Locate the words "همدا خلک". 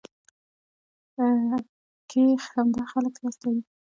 2.51-3.13